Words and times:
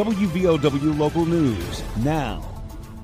WVOW 0.00 0.98
Local 0.98 1.26
News 1.26 1.82
now. 1.98 2.42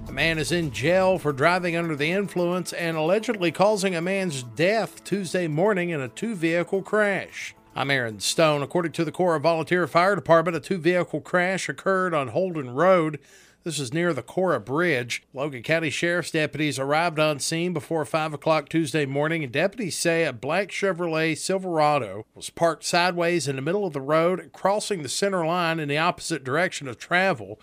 A 0.08 0.12
man 0.12 0.38
is 0.38 0.50
in 0.50 0.70
jail 0.70 1.18
for 1.18 1.30
driving 1.30 1.76
under 1.76 1.94
the 1.94 2.10
influence 2.10 2.72
and 2.72 2.96
allegedly 2.96 3.52
causing 3.52 3.94
a 3.94 4.00
man's 4.00 4.42
death 4.42 5.04
Tuesday 5.04 5.46
morning 5.46 5.90
in 5.90 6.00
a 6.00 6.08
two 6.08 6.34
vehicle 6.34 6.80
crash. 6.80 7.54
I'm 7.74 7.90
Aaron 7.90 8.20
Stone. 8.20 8.62
According 8.62 8.92
to 8.92 9.04
the 9.04 9.12
Cora 9.12 9.38
Volunteer 9.38 9.86
Fire 9.86 10.14
Department, 10.14 10.56
a 10.56 10.60
two 10.60 10.78
vehicle 10.78 11.20
crash 11.20 11.68
occurred 11.68 12.14
on 12.14 12.28
Holden 12.28 12.70
Road. 12.70 13.18
This 13.66 13.80
is 13.80 13.92
near 13.92 14.12
the 14.12 14.22
Cora 14.22 14.60
Bridge. 14.60 15.24
Logan 15.34 15.64
County 15.64 15.90
Sheriff's 15.90 16.30
deputies 16.30 16.78
arrived 16.78 17.18
on 17.18 17.40
scene 17.40 17.72
before 17.72 18.04
5 18.04 18.32
o'clock 18.32 18.68
Tuesday 18.68 19.06
morning, 19.06 19.42
and 19.42 19.52
deputies 19.52 19.98
say 19.98 20.24
a 20.24 20.32
black 20.32 20.68
Chevrolet 20.68 21.36
Silverado 21.36 22.26
was 22.36 22.48
parked 22.48 22.84
sideways 22.84 23.48
in 23.48 23.56
the 23.56 23.62
middle 23.62 23.84
of 23.84 23.92
the 23.92 24.00
road, 24.00 24.50
crossing 24.52 25.02
the 25.02 25.08
center 25.08 25.44
line 25.44 25.80
in 25.80 25.88
the 25.88 25.98
opposite 25.98 26.44
direction 26.44 26.86
of 26.86 26.96
travel. 26.96 27.58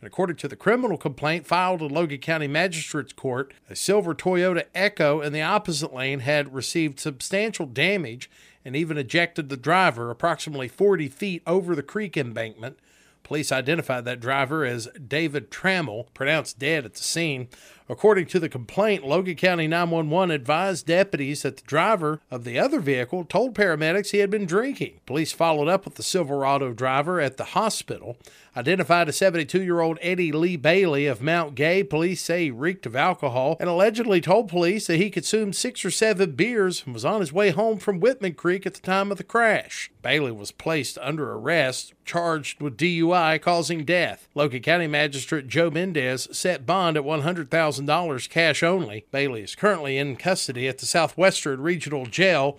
And 0.00 0.06
according 0.06 0.36
to 0.36 0.46
the 0.46 0.54
criminal 0.54 0.96
complaint 0.96 1.44
filed 1.44 1.82
in 1.82 1.88
Logan 1.88 2.18
County 2.18 2.46
Magistrate's 2.46 3.12
Court, 3.12 3.52
a 3.68 3.74
silver 3.74 4.14
Toyota 4.14 4.66
Echo 4.76 5.20
in 5.20 5.32
the 5.32 5.42
opposite 5.42 5.92
lane 5.92 6.20
had 6.20 6.54
received 6.54 7.00
substantial 7.00 7.66
damage 7.66 8.30
and 8.64 8.76
even 8.76 8.96
ejected 8.96 9.48
the 9.48 9.56
driver 9.56 10.12
approximately 10.12 10.68
40 10.68 11.08
feet 11.08 11.42
over 11.48 11.74
the 11.74 11.82
creek 11.82 12.16
embankment. 12.16 12.78
Police 13.28 13.52
identified 13.52 14.06
that 14.06 14.20
driver 14.20 14.64
as 14.64 14.88
David 15.06 15.50
Trammell, 15.50 16.06
pronounced 16.14 16.58
dead 16.58 16.86
at 16.86 16.94
the 16.94 17.02
scene. 17.02 17.48
According 17.90 18.26
to 18.26 18.38
the 18.38 18.50
complaint, 18.50 19.06
Logan 19.06 19.36
County 19.36 19.66
911 19.66 20.34
advised 20.34 20.86
deputies 20.86 21.42
that 21.42 21.56
the 21.56 21.62
driver 21.62 22.20
of 22.30 22.44
the 22.44 22.58
other 22.58 22.80
vehicle 22.80 23.24
told 23.24 23.54
paramedics 23.54 24.10
he 24.10 24.18
had 24.18 24.28
been 24.28 24.44
drinking. 24.44 25.00
Police 25.06 25.32
followed 25.32 25.68
up 25.68 25.86
with 25.86 25.94
the 25.94 26.02
Silverado 26.02 26.74
driver 26.74 27.18
at 27.18 27.38
the 27.38 27.44
hospital. 27.44 28.18
Identified 28.58 29.08
as 29.08 29.16
72 29.16 29.62
year 29.62 29.80
old 29.80 29.98
Eddie 30.02 30.32
Lee 30.32 30.56
Bailey 30.56 31.06
of 31.06 31.22
Mount 31.22 31.54
Gay, 31.54 31.82
police 31.84 32.20
say 32.20 32.44
he 32.44 32.50
reeked 32.50 32.86
of 32.86 32.96
alcohol 32.96 33.56
and 33.60 33.70
allegedly 33.70 34.20
told 34.20 34.48
police 34.48 34.88
that 34.88 34.96
he 34.96 35.10
consumed 35.10 35.54
six 35.54 35.84
or 35.84 35.90
seven 35.90 36.32
beers 36.32 36.82
and 36.84 36.92
was 36.92 37.04
on 37.04 37.20
his 37.20 37.32
way 37.32 37.50
home 37.50 37.78
from 37.78 38.00
Whitman 38.00 38.34
Creek 38.34 38.66
at 38.66 38.74
the 38.74 38.80
time 38.80 39.10
of 39.12 39.16
the 39.16 39.24
crash. 39.24 39.90
Bailey 40.02 40.32
was 40.32 40.50
placed 40.50 40.98
under 40.98 41.32
arrest, 41.32 41.94
charged 42.04 42.60
with 42.60 42.76
DUI 42.76 43.40
causing 43.40 43.84
death. 43.84 44.28
Logan 44.34 44.62
County 44.62 44.88
Magistrate 44.88 45.46
Joe 45.46 45.70
Mendez 45.70 46.26
set 46.32 46.66
bond 46.66 46.96
at 46.96 47.04
100000 47.04 47.77
$1,000 47.80 48.28
cash 48.28 48.62
only. 48.62 49.06
Bailey 49.10 49.42
is 49.42 49.54
currently 49.54 49.98
in 49.98 50.16
custody 50.16 50.68
at 50.68 50.78
the 50.78 50.86
Southwestern 50.86 51.60
Regional 51.60 52.06
Jail 52.06 52.58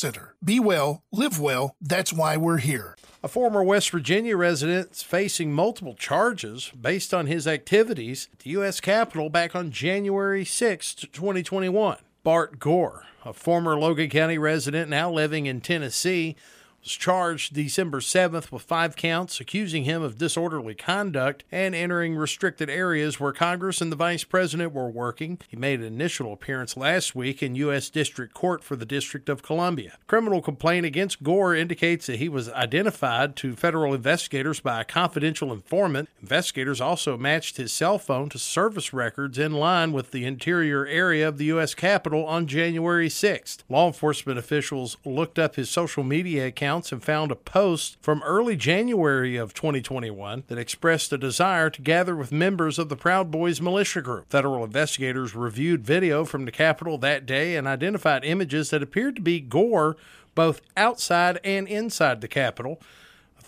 Be 0.43 0.59
well, 0.59 1.03
live 1.11 1.39
well. 1.39 1.75
That's 1.79 2.11
why 2.11 2.35
we're 2.35 2.57
here. 2.57 2.95
A 3.23 3.27
former 3.27 3.63
West 3.63 3.91
Virginia 3.91 4.35
resident 4.35 4.95
facing 4.95 5.53
multiple 5.53 5.93
charges 5.93 6.71
based 6.71 7.13
on 7.13 7.27
his 7.27 7.45
activities 7.45 8.27
at 8.33 8.39
the 8.39 8.49
U.S. 8.49 8.81
Capitol 8.81 9.29
back 9.29 9.55
on 9.55 9.69
January 9.69 10.43
6, 10.43 10.95
2021. 10.95 11.97
Bart 12.23 12.57
Gore, 12.57 13.03
a 13.23 13.31
former 13.31 13.77
Logan 13.77 14.09
County 14.09 14.39
resident 14.39 14.89
now 14.89 15.11
living 15.11 15.45
in 15.45 15.61
Tennessee, 15.61 16.35
was 16.81 16.91
charged 16.91 17.53
December 17.53 17.99
7th 17.99 18.51
with 18.51 18.63
five 18.63 18.95
counts 18.95 19.39
accusing 19.39 19.83
him 19.83 20.01
of 20.01 20.17
disorderly 20.17 20.73
conduct 20.73 21.43
and 21.51 21.75
entering 21.75 22.15
restricted 22.15 22.69
areas 22.69 23.19
where 23.19 23.31
Congress 23.31 23.81
and 23.81 23.91
the 23.91 23.95
Vice 23.95 24.23
President 24.23 24.73
were 24.73 24.89
working. 24.89 25.39
He 25.47 25.55
made 25.55 25.79
an 25.79 25.85
initial 25.85 26.33
appearance 26.33 26.75
last 26.75 27.15
week 27.15 27.43
in 27.43 27.55
U.S. 27.55 27.89
District 27.89 28.33
Court 28.33 28.63
for 28.63 28.75
the 28.75 28.85
District 28.85 29.29
of 29.29 29.43
Columbia. 29.43 29.97
Criminal 30.07 30.41
complaint 30.41 30.85
against 30.85 31.23
Gore 31.23 31.55
indicates 31.55 32.07
that 32.07 32.17
he 32.17 32.29
was 32.29 32.49
identified 32.49 33.35
to 33.37 33.55
federal 33.55 33.93
investigators 33.93 34.59
by 34.59 34.81
a 34.81 34.85
confidential 34.85 35.53
informant. 35.53 36.09
Investigators 36.21 36.81
also 36.81 37.17
matched 37.17 37.57
his 37.57 37.71
cell 37.71 37.99
phone 37.99 38.29
to 38.29 38.39
service 38.39 38.93
records 38.93 39.37
in 39.37 39.53
line 39.53 39.91
with 39.91 40.11
the 40.11 40.25
interior 40.25 40.85
area 40.85 41.27
of 41.27 41.37
the 41.37 41.45
U.S. 41.45 41.75
Capitol 41.75 42.25
on 42.25 42.47
January 42.47 43.09
6th. 43.09 43.59
Law 43.69 43.87
enforcement 43.87 44.39
officials 44.39 44.97
looked 45.05 45.37
up 45.37 45.55
his 45.55 45.69
social 45.69 46.03
media 46.03 46.47
account 46.47 46.70
accounts 46.71 46.93
found 47.03 47.33
a 47.33 47.35
post 47.35 47.97
from 47.99 48.23
early 48.23 48.55
January 48.55 49.35
of 49.35 49.53
2021 49.53 50.45
that 50.47 50.57
expressed 50.57 51.11
a 51.11 51.17
desire 51.17 51.69
to 51.69 51.81
gather 51.81 52.15
with 52.15 52.31
members 52.31 52.79
of 52.79 52.87
the 52.87 52.95
Proud 52.95 53.29
Boys 53.29 53.59
militia 53.59 54.01
group. 54.01 54.29
Federal 54.29 54.63
investigators 54.63 55.35
reviewed 55.35 55.83
video 55.83 56.23
from 56.23 56.45
the 56.45 56.51
Capitol 56.51 56.97
that 56.99 57.25
day 57.25 57.57
and 57.57 57.67
identified 57.67 58.23
images 58.23 58.69
that 58.69 58.81
appeared 58.81 59.17
to 59.17 59.21
be 59.21 59.41
Gore 59.41 59.97
both 60.33 60.61
outside 60.77 61.41
and 61.43 61.67
inside 61.67 62.21
the 62.21 62.29
Capitol 62.29 62.79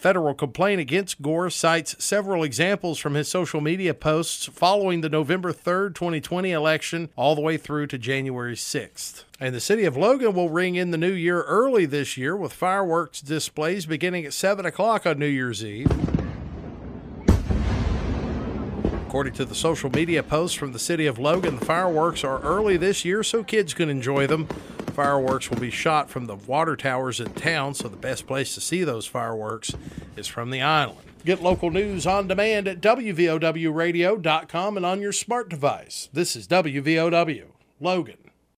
federal 0.04 0.34
complaint 0.34 0.82
against 0.82 1.22
Gore 1.22 1.50
cites 1.50 1.96
several 2.04 2.44
examples 2.44 3.00
from 3.00 3.14
his 3.14 3.30
social 3.30 3.62
media 3.62 3.94
posts 3.94 4.48
following 4.48 5.00
the 5.00 5.08
November 5.08 5.54
3rd, 5.54 5.96
2020 5.96 6.52
election, 6.52 7.08
all 7.16 7.36
the 7.36 7.42
way 7.42 7.56
through 7.56 7.88
to 7.88 7.98
January 7.98 8.54
6th. 8.54 9.24
And 9.40 9.56
the 9.56 9.62
city 9.62 9.86
of 9.86 9.96
Logan 9.96 10.34
will 10.34 10.50
ring 10.50 10.76
in 10.76 10.92
the 10.92 10.98
new 10.98 11.14
year 11.14 11.44
early 11.44 11.86
this 11.86 12.18
year 12.18 12.36
with 12.36 12.52
fireworks 12.52 13.22
displays 13.22 13.86
beginning 13.86 14.26
at 14.26 14.34
7 14.34 14.66
o'clock 14.66 15.06
on 15.06 15.20
New 15.20 15.26
Year's 15.26 15.64
Eve. 15.64 15.90
According 19.08 19.34
to 19.36 19.46
the 19.46 19.56
social 19.56 19.90
media 19.90 20.22
posts 20.22 20.58
from 20.58 20.74
the 20.74 20.80
city 20.80 21.06
of 21.06 21.18
Logan, 21.18 21.60
the 21.60 21.66
fireworks 21.66 22.26
are 22.26 22.42
early 22.42 22.76
this 22.76 23.06
year 23.06 23.24
so 23.24 23.42
kids 23.42 23.74
can 23.74 23.90
enjoy 23.90 24.28
them. 24.28 24.50
Fireworks 24.94 25.50
will 25.50 25.60
be 25.60 25.72
shot 25.72 26.12
from 26.12 26.28
the 26.28 26.36
water 26.36 26.76
towers 26.76 27.20
in 27.20 27.34
town, 27.34 27.74
so 27.74 27.88
the 27.88 27.98
best 27.98 28.28
place 28.28 28.54
to 28.54 28.62
see 28.62 28.84
those 28.84 29.08
fireworks 29.08 29.74
is 30.16 30.28
from 30.28 30.52
the 30.52 30.62
island. 30.62 31.00
Get 31.26 31.42
local 31.42 31.72
news 31.72 32.06
on 32.06 32.28
demand 32.28 32.68
at 32.68 32.80
WVOWradio.com 32.80 34.78
and 34.78 34.86
on 34.86 35.02
your 35.02 35.12
smart 35.12 35.50
device. 35.50 36.10
This 36.14 36.36
is 36.36 36.48
WVOW, 36.48 37.46
Logan. 37.80 38.23